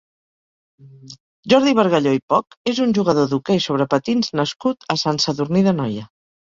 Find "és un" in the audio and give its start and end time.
2.73-2.97